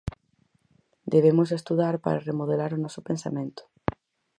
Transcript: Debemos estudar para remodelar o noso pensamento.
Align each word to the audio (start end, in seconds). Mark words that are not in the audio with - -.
Debemos 1.13 1.49
estudar 1.59 1.95
para 2.03 2.23
remodelar 2.29 2.71
o 2.73 2.81
noso 2.83 3.01
pensamento. 3.09 3.61